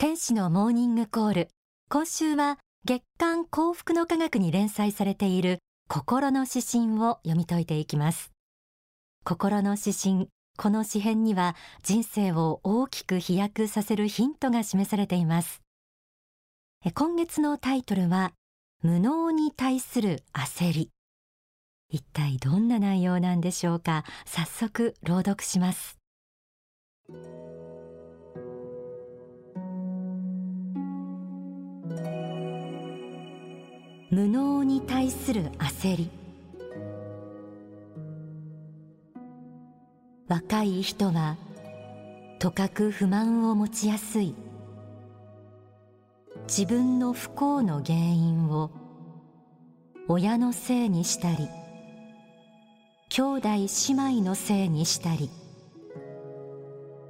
[0.00, 1.48] 天使のモーニングコール。
[1.90, 5.58] 今週は月刊幸福の科学に連載されている
[5.90, 8.32] 心の指針を読み解いていきます。
[9.24, 15.60] 心の指針この詩編には人生を大きく飛躍させるヒントが示されています。
[16.94, 18.32] 今月のタイトルは
[18.82, 20.88] 無能に対する焦り。
[21.90, 24.04] 一体どんな内容なんでしょうか。
[24.24, 25.98] 早速朗読します。
[34.10, 36.10] 無能に対する焦り。
[40.26, 41.36] 若い人は
[42.40, 44.34] とかく不満を持ちやすい。
[46.48, 48.72] 自分の不幸の原因を
[50.08, 51.48] 親のせいにしたり
[53.08, 55.30] 兄弟姉妹のせいにしたり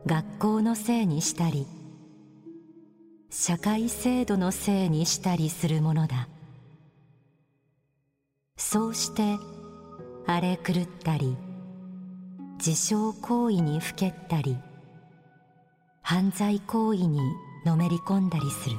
[0.04, 1.66] 学校のせいにしたり
[3.30, 6.28] 社会制度のせいにしたりするものだ。
[8.62, 9.38] そうして
[10.26, 11.34] 荒れ狂ったり
[12.58, 14.58] 自傷行為にふけったり
[16.02, 17.20] 犯罪行為に
[17.64, 18.76] のめり込んだりする。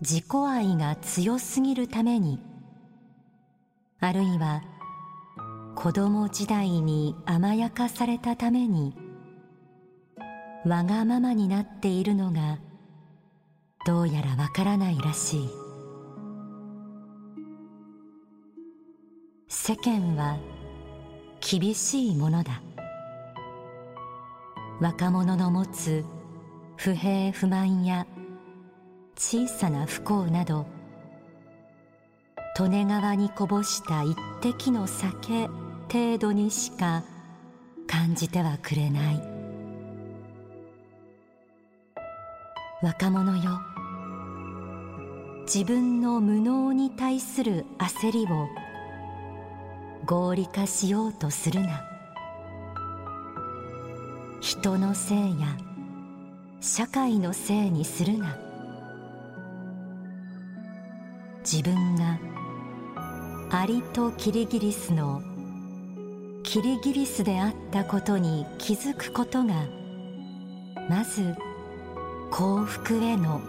[0.00, 2.38] 自己愛が強すぎるために
[3.98, 4.62] あるいは
[5.74, 8.94] 子供時代に甘やかされたために
[10.64, 12.60] わがままになっているのが
[13.84, 15.67] どうやらわからないらしい。
[19.68, 20.38] 世間は
[21.42, 22.62] 厳しいものだ。
[24.80, 26.06] 若者の持つ
[26.78, 28.06] 不平不満や
[29.14, 30.64] 小さな不幸など
[32.58, 35.48] 利根川にこぼした一滴の酒
[35.92, 37.04] 程度にしか
[37.86, 39.22] 感じてはくれない。
[42.80, 43.60] 若者よ
[45.42, 48.48] 自分の無能に対する焦りを
[50.08, 51.84] 合理化しようとするな。
[54.40, 55.48] 人のせいや
[56.62, 58.38] 社会のせいにするな。
[61.40, 62.18] 自分が
[63.50, 65.20] アリとキリギリスの
[66.42, 69.66] キリギリスであったことに気づくことが
[70.88, 71.36] まず
[72.30, 73.42] 幸福への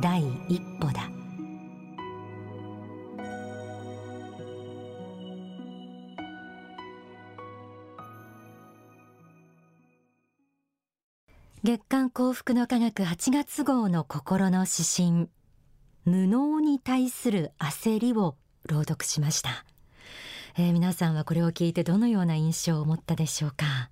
[0.00, 1.19] 第一歩だ。
[11.62, 15.28] 月刊幸福の科学8月号の心の指針
[16.06, 18.34] 無能に対する焦りを
[18.64, 19.66] 朗読しました、
[20.56, 23.90] えー、皆さんはこれを聞いてどのような印象を持ったでしょうか？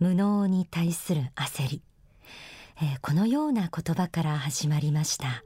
[0.00, 1.82] 無能に対する焦り、
[2.82, 5.44] えー、このような言葉から始まりました。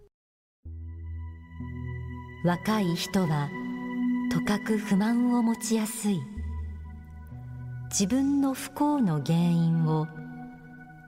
[2.46, 3.50] 若い人は
[4.32, 6.18] とかく不満を持ちやすい。
[7.90, 10.06] 自分の不幸の原因を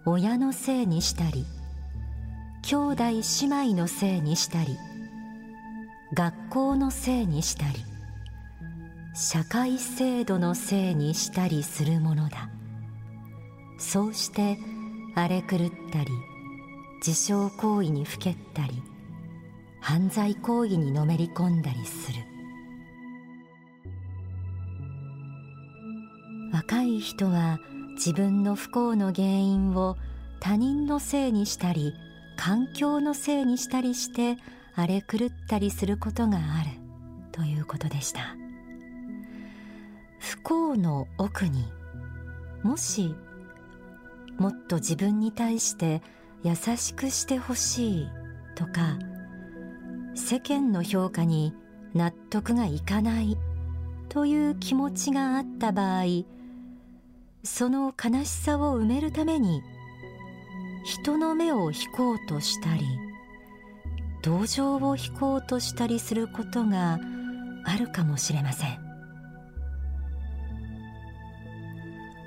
[0.04, 1.46] 親のせいにしたり
[2.62, 4.76] 兄弟姉妹のせいにしたり
[6.14, 7.84] 学校のせいにしたり
[9.14, 12.48] 社会制度のせいにしたりするものだ。
[13.78, 14.58] そうして
[15.14, 15.58] 荒れ狂っ
[15.92, 16.10] たり
[17.04, 18.82] 自傷行為にふけったり
[19.80, 22.18] 犯罪行為にのめり込んだりする。
[26.52, 27.58] 若い人は
[27.94, 29.96] 自分の不幸の原因を
[30.40, 31.94] 他人のせいにしたり
[32.36, 34.36] 環境のせいにしたりして
[34.74, 36.70] 荒れ狂ったりすることがある
[37.30, 38.36] ということでした。
[40.18, 41.64] 不幸の奥に
[42.62, 43.14] もし
[44.38, 46.00] もっと自分に対して
[46.44, 48.08] 優しくしてほしい
[48.54, 48.98] とか
[50.14, 51.54] 世間の評価に
[51.94, 53.36] 納得がいかない
[54.08, 56.04] という気持ちがあった場合
[57.44, 59.62] その悲しさを埋めるために
[60.84, 62.84] 人の目を引こうとしたり
[64.22, 66.98] 同情を引こうとしたりすることが
[67.64, 68.78] あるかもしれません。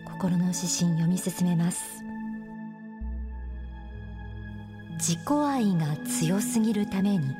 [0.05, 2.03] 心の指針読み進めます。
[4.97, 7.35] 自己愛が強すぎるために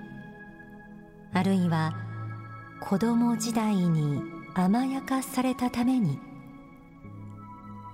[1.34, 1.94] あるいは
[2.82, 4.22] 子供時代に
[4.54, 6.20] 甘やかされたために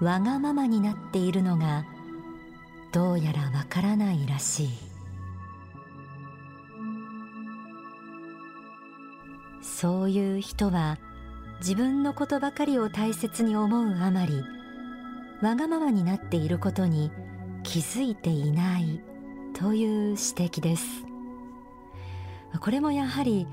[0.01, 1.85] わがままになっているのが
[2.91, 4.69] どうやらわからないらしい。
[9.61, 10.97] そういう人は
[11.59, 14.43] 自分のことばかりを大切に思うあまり
[15.41, 17.11] わがままになっていることに
[17.63, 19.01] 気づいていない
[19.53, 20.85] という指摘です。
[22.59, 23.47] これもやはり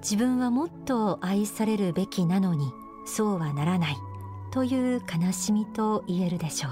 [0.00, 2.70] 自分はもっと愛されるべきなのに
[3.06, 3.96] そうはならない。
[4.56, 6.70] という悲しみと言えるでしょ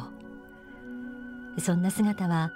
[1.57, 1.61] う。
[1.61, 2.51] そんな姿は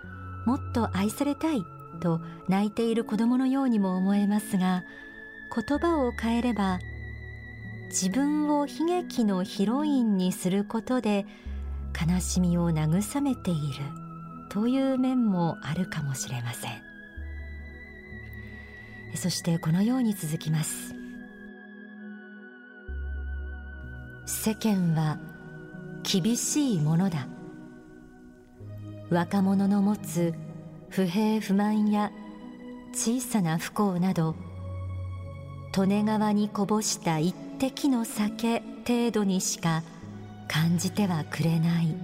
[0.46, 1.62] もっと愛されたい
[2.00, 4.84] と泣いている子供のようにも思えますが
[5.54, 6.78] 言葉を変えれば
[7.88, 11.26] 自分を悲劇のヒロインにすることで
[11.94, 13.60] 悲しみを慰めている
[14.48, 16.72] という面もあるかもしれません。
[19.14, 20.97] そしてこのように続きます。
[24.30, 25.18] 世間は
[26.02, 27.26] 厳しいものだ。
[29.08, 30.34] 若者の持つ
[30.90, 32.12] 不平不満や
[32.92, 34.36] 小さな不幸など
[35.74, 39.82] 利根川にこぼした一滴の酒程度にしか
[40.46, 41.94] 感じてはくれない。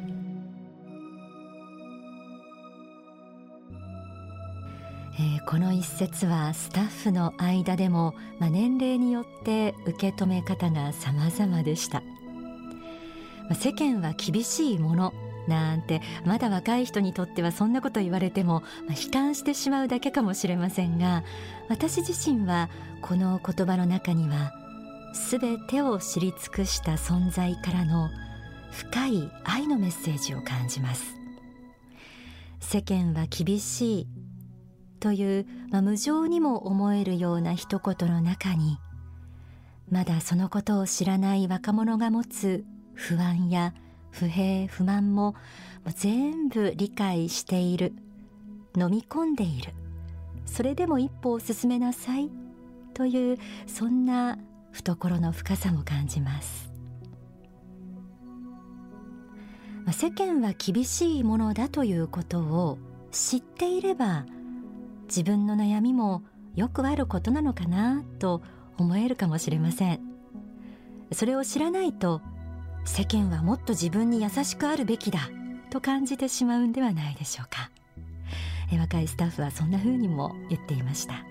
[5.16, 12.02] えー、この一節はスタッフの間でも、まあ、年齢によって受け止め方が様々でした、
[13.52, 15.12] 世間は厳しいもの
[15.46, 21.22] なんてまだ若い人にとってはそんなこと言われても、まあ、悲観してしまうだけかもしれませんが
[21.68, 22.70] 私自身は
[23.02, 24.52] この言葉の中には
[25.30, 28.08] 全てを知り尽くした存在からの
[28.72, 31.14] 深い愛のメッセージを感じます。
[32.58, 34.08] 世間は厳しい
[34.98, 38.78] という、まあ、無情にも思えるような一言の中に
[39.90, 42.64] まだそのことを知らない若者が持つ
[42.94, 43.74] 不安や
[44.10, 45.34] 不平不満も
[45.96, 47.92] 全部理解している。
[48.76, 49.72] 飲み込んでいる。
[50.46, 52.30] それでも一歩を進めなさい。
[52.92, 54.38] というそんな
[54.72, 56.70] 懐の深さも感じます。
[59.92, 62.78] 世間は厳しいものだということを
[63.10, 64.24] 知っていれば
[65.04, 66.22] 自分の悩みも
[66.54, 68.42] よくあることなのかなと
[68.78, 70.00] 思えるかもしれません。
[71.12, 72.22] それを知らないと
[72.84, 75.30] 世間はもっと自分に優しくあるべきだ
[75.70, 77.70] と感じてしまうんではないでしょうか。
[78.78, 81.24] 若いスタッフはそんな風にも言っていました。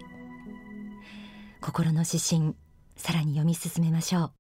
[1.62, 2.56] 心の指針
[2.96, 4.32] さらに読み進めましょう。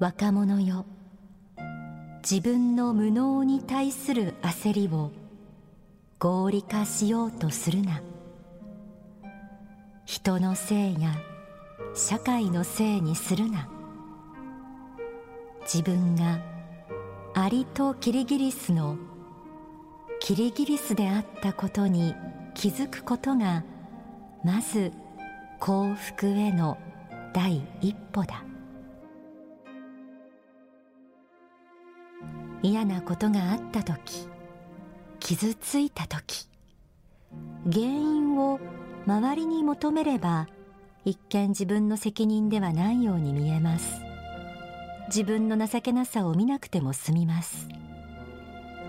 [0.00, 0.84] 若者よ
[2.28, 5.12] 自分の無能に対する焦りを
[6.18, 8.00] 合理化しようとするな。
[10.04, 11.14] 人のせいや
[11.94, 13.68] 社会のせいにするな。
[15.62, 16.40] 自分が
[17.34, 18.96] アリとキリギリスの
[20.20, 22.14] キリギリスであったことに
[22.54, 23.64] 気づくことが
[24.44, 24.92] まず
[25.58, 26.78] 幸福への
[27.32, 28.44] 第一歩だ。
[32.62, 34.28] 嫌なことがあった時
[35.24, 36.46] 傷ついた時
[37.64, 38.60] 原因を
[39.06, 40.48] 周りに求めれば
[41.06, 44.02] 一見自分の責任ではないように見えます。
[45.06, 47.68] 自分の情けなさを見なくても済みます。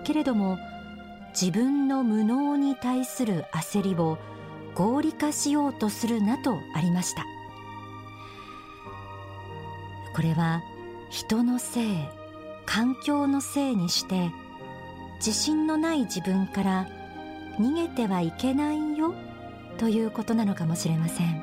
[0.04, 0.58] けれども
[1.30, 4.18] 自分の無能に対する焦りを
[4.74, 7.24] 合理化しようとするなとありました。
[10.14, 10.60] これは
[11.08, 11.96] 人のせい
[12.66, 14.30] 環境のせいにして
[15.16, 16.88] 自信のない自分から
[17.58, 19.14] 逃げてはいけないよ
[19.78, 21.42] ということなのかもしれません。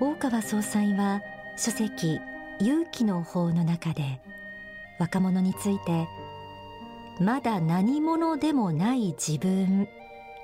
[0.00, 1.22] 大川総裁は
[1.56, 2.20] 書籍
[2.58, 4.20] 勇気の法の中で
[4.98, 6.08] 若者について
[7.20, 9.88] まだ何者でもない自分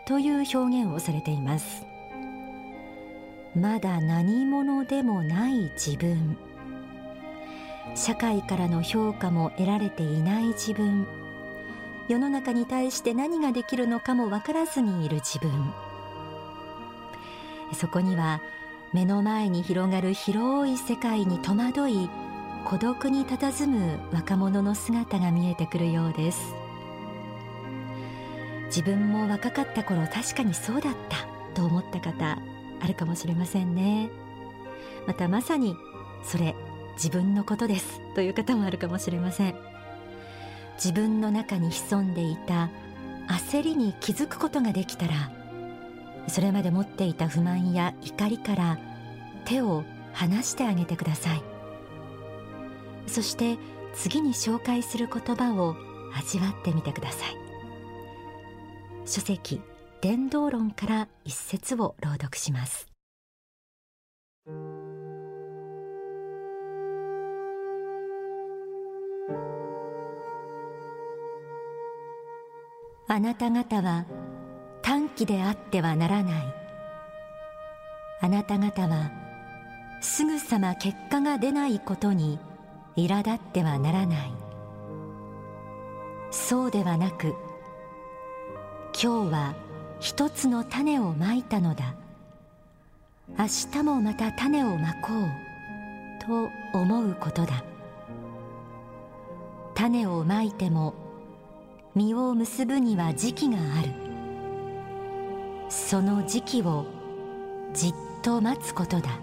[0.06, 1.84] という表現をされています。
[3.54, 6.38] まだ何者でもない自分
[7.94, 11.06] 社会からの評価も得られていない自分。
[12.08, 15.50] 世の中に対して何ができるのかも分からずにいる自分。
[17.74, 18.40] そこには
[18.92, 22.08] 目の前に広がる広い世界に戸惑い
[22.64, 26.54] 孤独に佇む若者の姿が見えてくるようです。
[28.66, 32.38] 自分も若かった頃確かにそうだったと思った方
[32.80, 34.10] あるかもしれませんね。
[35.06, 35.76] またまさに
[36.22, 36.54] それ
[36.98, 39.54] 自分のことですという方もあるかもしれません。
[40.74, 42.70] 自分の中に潜んでいた
[43.26, 45.30] 焦りに気づくことができたら
[46.28, 48.78] それまで持っていた不満や怒りから
[49.44, 51.42] 手を離してあげてください。
[53.06, 53.58] そして
[53.94, 55.74] 次に紹介する言葉を
[56.14, 57.36] 味わってみてください。
[59.06, 59.60] 書籍
[60.00, 62.86] 伝道論から一節を朗読します。
[73.10, 74.04] あなた方は
[74.82, 76.54] 短気であってはならない。
[78.20, 79.10] あなた方は
[80.02, 82.38] すぐさま結果が出ないことに
[82.96, 84.32] 苛立ってはならない。
[86.30, 87.34] そうではなく
[88.92, 89.54] 今日は
[90.00, 91.94] 一つの種をまいたのだ。
[93.38, 97.64] 明日もまた種をまこうと思うことだ。
[99.74, 101.07] 種をまいても
[101.98, 103.88] 実を結ぶには時期がある
[105.68, 106.86] その時期を
[107.74, 109.18] じっと待つことだ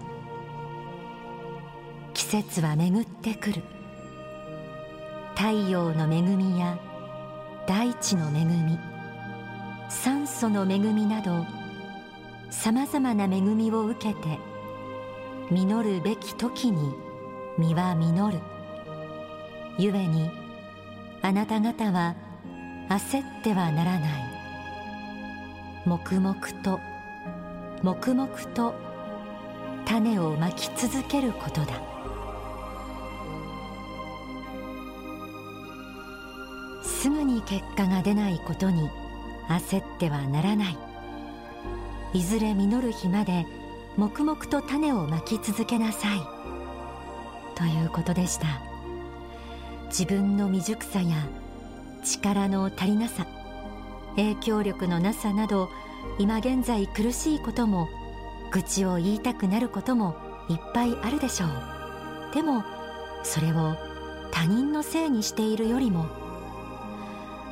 [2.12, 3.62] 季節は巡ってくる
[5.34, 6.78] 太陽の恵みや
[7.66, 8.78] 大地の恵み
[9.88, 11.46] 酸素の恵みなど
[12.50, 14.38] さまざまな恵みを受けて
[15.50, 16.94] 実るべき時に
[17.58, 18.38] 実は実る
[19.78, 20.30] ゆえに
[21.22, 22.25] あなた方は
[22.88, 24.24] 焦ってはならない。
[25.84, 26.80] 黙々と
[27.82, 28.74] 黙々と
[29.84, 31.80] 種をまき続けることだ。
[36.82, 38.90] すぐに結果が出ないことに
[39.48, 40.78] 焦ってはならない。
[42.14, 43.46] いずれ実る日まで
[43.96, 46.20] 黙々と種をまき続けなさい。
[47.54, 48.46] ということでした。
[49.86, 51.16] 自分の未熟さや
[52.06, 53.26] 力の足りなさ
[54.16, 55.68] 影響力のなさなど
[56.18, 57.88] 今現在苦しいことも
[58.52, 60.16] 愚痴を言いたくなることも
[60.48, 62.34] いっぱいあるでしょう。
[62.34, 62.64] でも
[63.22, 63.76] それを
[64.30, 66.06] 他人のせいにしているよりも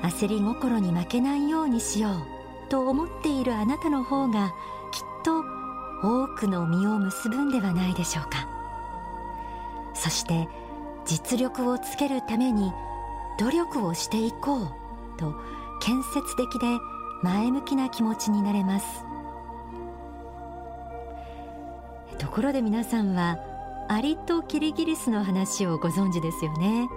[0.03, 2.15] 焦り心に負けないようにしよう
[2.69, 4.53] と思っているあなたの方が
[4.93, 5.41] きっと
[6.03, 8.49] 多くの実を結ぶんではないでしょうか。
[9.95, 10.49] そして
[11.07, 12.73] 実力をつけるために
[13.39, 14.69] 努力をしていこう
[15.19, 15.35] と
[15.81, 16.79] 建設的で
[17.23, 19.05] 前向きな気持ちになれます。
[22.19, 23.39] ところで皆さんは
[23.89, 26.89] アリとキリギリスの話をご存知ですよね。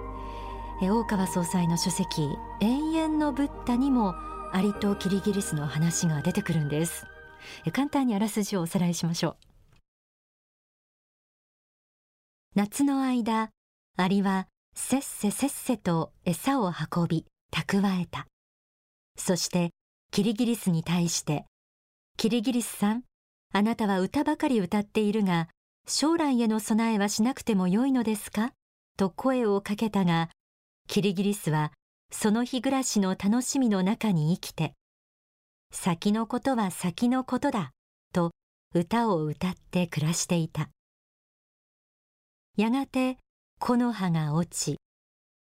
[0.80, 2.28] 大川総裁の書籍
[2.60, 4.14] 永遠のブッダにも
[4.52, 7.06] アリとキリギリスの話が出てくるんです。
[7.72, 9.36] 簡単にあらすじをおさらいしましょう。
[12.54, 13.50] 夏の間
[13.96, 14.46] アリは
[14.80, 18.28] せっせせっせと餌を運び蓄えた。
[19.18, 19.70] そして
[20.12, 21.46] キリギリスに対して
[22.16, 23.02] キリギリスさん
[23.52, 25.48] あなたは歌ばかり歌っているが
[25.88, 28.52] 将来への備えはしなくてもよいのですか？
[28.96, 30.30] と声をかけたが
[30.86, 31.72] キリギリスは
[32.12, 34.74] その日暮らしの楽しみの中に生きて
[35.72, 37.72] 先のことは先のことだ
[38.14, 38.30] と
[38.74, 40.70] 歌を歌って暮らしていた。
[42.56, 43.18] やがて
[43.60, 44.78] 木の葉が落ち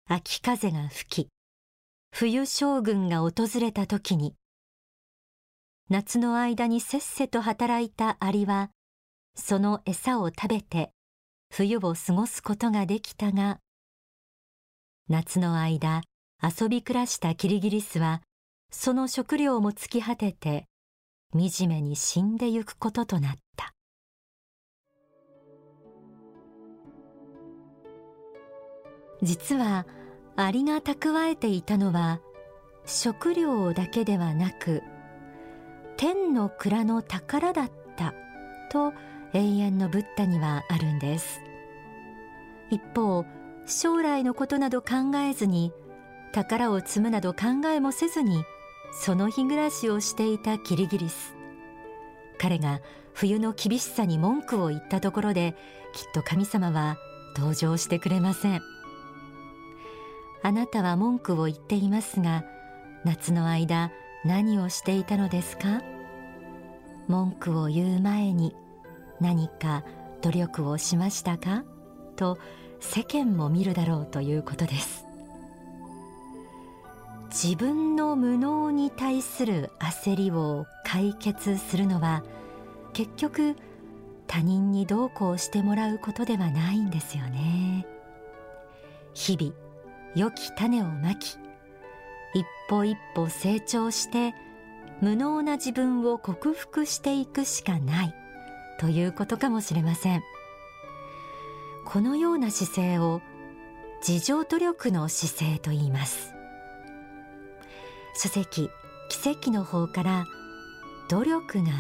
[0.09, 1.29] 秋風が吹き
[2.13, 4.35] 冬将軍が訪れた時に
[5.91, 8.71] 夏の間にせっせと働いたアリは
[9.35, 10.93] その餌を食べて
[11.51, 13.59] 冬を過ごすことができたが
[15.09, 16.03] 夏の間
[16.41, 18.23] 遊び暮らしたキリギリスは
[18.71, 20.67] その食料も尽き果てて
[21.33, 23.74] 惨めに死んでゆくこととなった。
[29.23, 29.87] 実は
[30.37, 32.21] アリが蓄えていたのは
[32.87, 34.83] 食料だけではなく
[35.97, 38.15] 天の蔵の宝だった
[38.71, 38.93] と
[39.33, 41.41] 永遠のブッダにはあるんです。
[42.71, 43.25] 一方
[43.67, 45.73] 将来のことなど考えずに
[46.33, 48.45] 宝を積むなど考えもせずに
[48.93, 51.35] その日暮らしをしていたキリギリス。
[52.39, 52.81] 彼が
[53.13, 55.55] 冬の厳しさに文句を言ったところで
[55.93, 56.97] きっと神様は
[57.37, 58.74] 登場してくれません。
[60.47, 62.45] あなたは文句を言っていますが
[63.03, 63.91] 夏の間
[64.27, 65.81] 何をしていたのですか？
[67.09, 68.55] 文句を言う前に
[69.23, 69.85] 何か
[70.21, 71.65] 努力をしましたか？
[72.17, 72.39] と
[72.79, 75.07] 世間も見るだろうということです。
[77.31, 82.23] 自分の無能に対する焦りを解決するのは
[82.93, 83.57] 結局
[84.27, 87.87] 他人にどうこうしてもらうことではないんですよね。
[89.15, 89.64] 日々
[90.15, 91.39] 良き種をまき
[92.35, 94.35] 一歩一歩成長して
[95.01, 98.15] 無能な自分を克服していくしかない
[98.79, 100.23] ということかもしれません。
[101.85, 103.21] このような姿勢を
[104.07, 106.33] 自助努力の姿勢と言います。
[108.17, 108.71] 書籍
[109.09, 110.27] 奇跡の方から
[111.09, 111.71] 努力が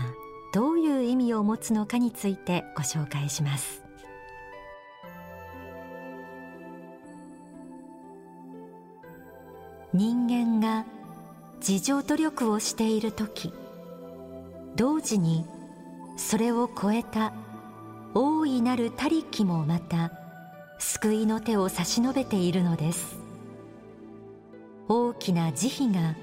[0.52, 3.83] どういう意味を持つのかについてご紹介します。
[9.94, 10.84] 人間が
[11.66, 13.52] 自助努力をしている時
[14.74, 15.46] 同時に
[16.16, 17.32] それを超えた
[18.12, 20.10] 大いなる他力もまた
[20.80, 23.18] 救いの手を差し伸べているのです。
[24.88, 26.16] 大きな慈悲が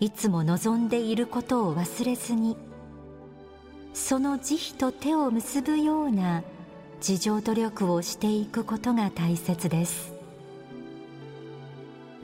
[0.00, 2.56] いつも望んでいることを忘れずに
[3.92, 6.42] その慈悲と手を結ぶような
[7.06, 10.11] 自助努力をしていくことが大切です。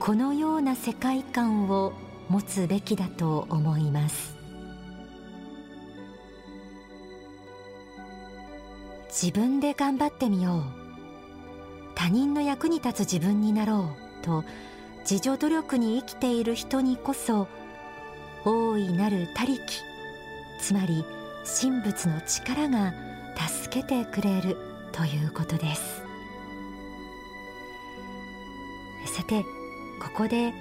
[0.00, 1.93] このような世界観を
[2.28, 4.37] 持つべきだと思います。
[9.09, 10.62] 自分で頑張ってみよう。
[11.95, 13.90] 他人の役に立つ自分になろ
[14.23, 14.45] うと
[15.00, 17.49] 自助努力に生きている人にこそ
[18.45, 19.59] 大いなる他力
[20.61, 21.05] つまり
[21.61, 22.95] 神仏の力が
[23.37, 24.57] 助けてくれる
[24.93, 26.02] ということです。
[29.07, 29.45] さて
[30.19, 30.53] こで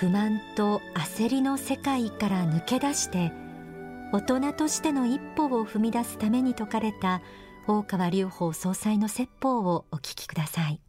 [0.00, 3.32] 不満と焦りの世界から抜け出して
[4.14, 7.20] 大人としての一歩を踏み出すために説かれた
[7.66, 10.80] 大川隆法総裁の説法をお聞きください。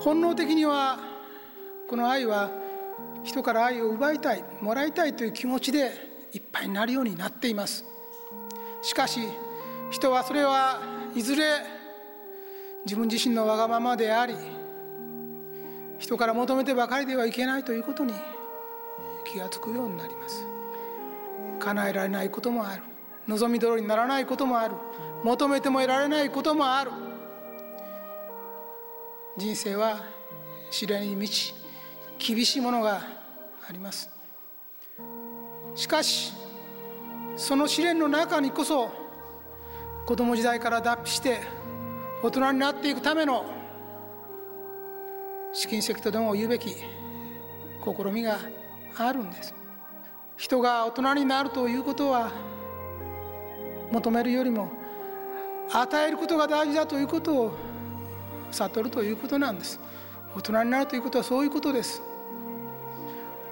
[0.00, 0.98] 本能的には
[1.90, 2.50] この愛は
[3.22, 5.90] 人から愛を奪いたいもらいたいという気持ちで
[6.32, 7.95] いっぱいになるようになっています。
[8.86, 9.20] しかし
[9.90, 10.80] 人はそれは
[11.12, 11.44] いずれ
[12.84, 14.36] 自分自身のわがままであり
[15.98, 18.12] 人から求めてばかりではいけないということに
[19.24, 20.46] 気が付くようになります。
[21.58, 22.82] 叶えられないこともある。
[23.26, 24.76] 望み通りにならないこともある。
[25.24, 26.92] 求めても得られないこともある。
[29.36, 30.04] 人生は
[30.70, 31.54] 試練に満ち
[32.18, 33.02] 厳しいものが
[33.68, 34.08] あります。
[35.74, 36.45] しかし
[37.36, 38.90] その試練の中にこそ
[40.06, 41.40] 子供時代から脱皮して
[42.22, 43.44] 大人になっていくための
[45.52, 48.38] 試金石とでも言うべき試みが
[48.96, 49.54] あるんです。
[50.36, 52.30] 人が大人になるということは
[53.90, 54.70] 求めるよりも
[55.70, 57.56] 与えることが大事だということを
[58.50, 59.78] 悟るということなんです。
[60.34, 62.02] 大人になるということはそういうことです。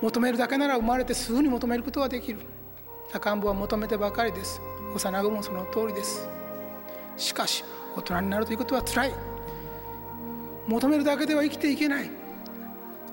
[0.01, 2.54] 求めるだけなら生まれてすぐに求めることができる。
[3.13, 4.61] 赤ん坊は求めてばかりです。
[4.95, 6.29] 幼子もその通りです。
[7.17, 7.65] しかし
[7.97, 9.15] 大人になるということはつらい。
[10.67, 12.11] 求めるだけでは生きていけない。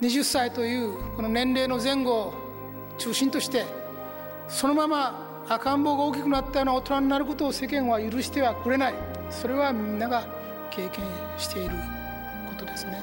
[0.02, 2.34] 20歳というこの年齢の前後を
[2.98, 3.66] 中心として
[4.48, 8.94] そのまま赤ん坊が大きくなったような大人になることを世間は許してはくれない。
[9.30, 10.26] それはみんなが
[10.72, 11.04] 経験
[11.38, 11.76] している
[12.50, 13.02] ことですね。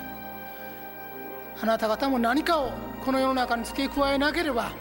[1.61, 2.71] あなた方も何かを
[3.05, 4.73] この世の中に付け加えなければ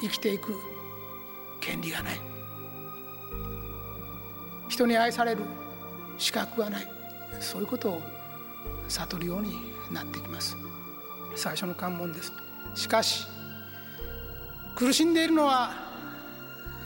[0.00, 0.54] 生きていく
[1.60, 2.20] 権利がない。
[4.68, 5.42] 人に愛される。
[6.18, 6.88] 資格がない。
[7.40, 8.02] そういうことを
[8.88, 9.54] 悟るように
[9.90, 10.56] なってきます。
[11.34, 12.32] 最初の関門です。
[12.74, 13.26] しかし
[14.76, 15.72] 苦しんでいるのは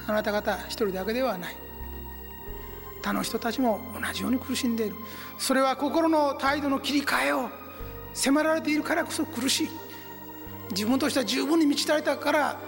[0.06, 1.56] あなた方一人だけではない。
[3.02, 4.96] 他の人たちも同じように苦しんでいる。
[5.38, 7.50] それは心の態度の切り替えを
[8.14, 9.70] 迫られているからこそ苦しい。
[10.70, 12.60] 自分としては十分に満ち足りたから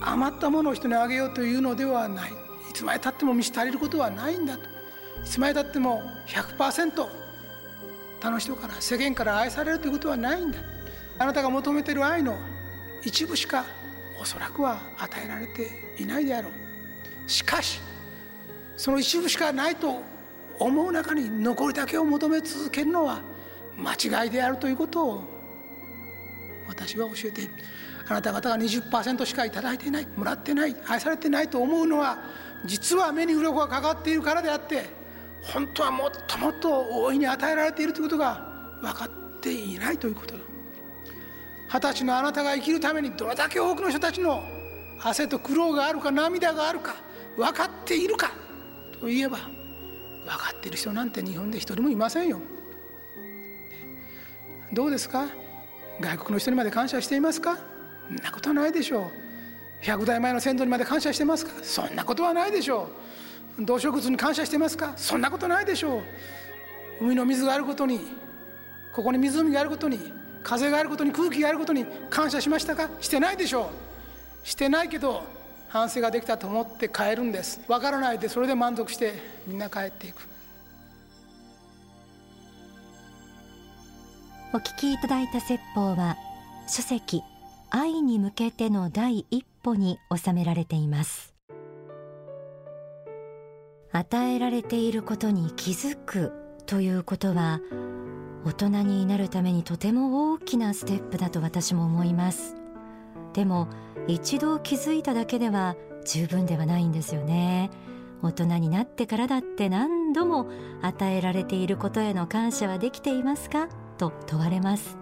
[0.00, 2.32] 余ったものを人にあげようというのではない。
[2.32, 4.64] いつまでたっても満ち足りることはないんだと。
[4.64, 4.66] い
[5.24, 7.08] つまでたっても100%
[8.20, 10.58] 他の人から世間から愛されるということはないんだ。
[11.18, 12.36] あなたが求めている愛の
[13.04, 13.64] 一部しか
[14.20, 15.70] おそらくは与えられて
[16.02, 17.30] いないであろう。
[17.30, 17.80] しかし
[18.76, 20.02] その一部しかないと
[20.58, 23.22] 思う中に残りだけを求め続けるのは
[23.76, 25.33] 間違いであるということを
[26.68, 27.42] 私は教えて。
[27.42, 27.54] いる
[28.06, 30.06] あなた方が20%しか頂いていない。
[30.14, 30.76] もらってない。
[30.86, 32.18] 愛されてないと思うのは
[32.66, 34.86] 実は目に鱗がかかっているからであって
[35.42, 40.40] 本当はもっともっと大いに与えられているということが分かっていないということだ。
[41.72, 44.42] 二十歳のあなたが生きるためにどれだけ多くの人たちの
[45.02, 46.94] 汗と苦労があるか涙があるか
[47.36, 48.30] 分かっているか
[49.00, 49.48] といえば分
[50.28, 52.38] かっている人なんて日本で一人もいませんよ。
[54.72, 55.26] どうですか？
[56.00, 57.58] 外国の人にまで感謝していますか？
[58.08, 59.10] そんなことはないでしょ
[59.82, 59.84] う。
[59.84, 61.52] 100代前の先祖にまで感謝してますか？
[61.62, 62.88] そんなことはないでしょ
[63.58, 63.64] う。
[63.64, 64.92] 動植物に感謝してますか？
[64.96, 66.02] そんなことないでしょう。
[67.04, 68.00] 海の水があることに
[68.92, 72.88] ここに湖があることに風があることに空気があることに感謝しましたか？
[73.00, 73.70] してないでしょ
[74.44, 74.46] う。
[74.46, 75.22] してないけど
[75.68, 77.60] 反省ができたと思って帰るんです。
[77.68, 79.14] わからないでそれで満足して
[79.46, 80.33] みんな帰っていく。
[84.54, 86.16] お聞きいただいた説法は
[86.68, 87.24] 書籍
[87.70, 91.34] 愛に向けての第一歩に収められています。
[93.90, 96.32] 与えられていることに気づく
[96.66, 97.58] ということは
[98.44, 102.54] 大人になるためにとても大きなステップだと私も思います。
[103.32, 103.66] でも
[104.06, 105.74] 一度気づいただけでは
[106.06, 107.70] 十分ではないんですよね。
[108.22, 110.46] 大人になってからだって何度も
[110.80, 113.66] 与えられていることへの感謝はできていますか？
[113.96, 114.96] と問われます。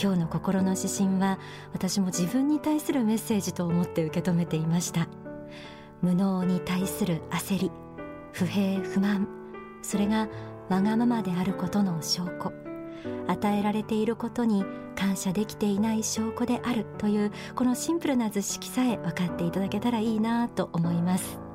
[0.00, 1.38] 今日の心の指針は
[1.72, 5.08] 私も自分に対するメッセージと思って受け止めていました。
[6.02, 7.70] 無能に対する焦り
[8.32, 9.28] 不平不満
[9.82, 10.28] それが
[10.68, 12.52] わがままであることの証拠。
[13.26, 14.64] 与えられていることに
[14.96, 21.49] 感謝できていない証拠であるというこのシンプルな図式さえ分かっていただけたらいいなと思います。